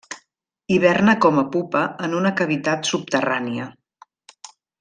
Hiverna 0.75 1.15
com 1.25 1.37
a 1.41 1.43
pupa 1.57 1.83
en 2.07 2.17
una 2.23 2.33
cavitat 2.41 2.93
subterrània. 2.93 3.73